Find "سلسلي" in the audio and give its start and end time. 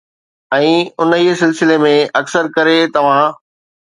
1.41-1.75